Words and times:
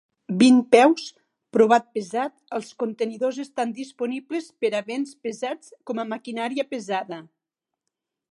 Vint 0.41 0.55
peus, 0.75 1.03
"provat 1.57 1.83
pesat" 1.97 2.33
els 2.59 2.71
contenidors 2.83 3.37
estan 3.45 3.75
disponibles 3.81 4.49
per 4.65 4.73
a 4.79 4.83
béns 4.89 5.13
pesats 5.27 5.71
com 5.91 6.01
maquinària 6.15 6.67
pesada. 6.75 7.21